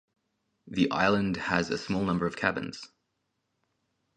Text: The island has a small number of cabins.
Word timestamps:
The 0.65 0.89
island 0.89 1.37
has 1.37 1.69
a 1.69 1.77
small 1.77 2.03
number 2.03 2.25
of 2.25 2.35
cabins. 2.35 2.91